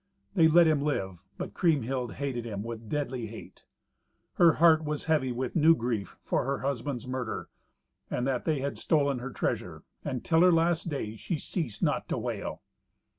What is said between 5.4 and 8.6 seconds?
new grief for her husband's murder, and that